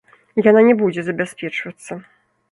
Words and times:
Яна 0.45 0.61
не 0.67 0.73
будзе 0.79 1.03
забяспечвацца. 1.09 1.99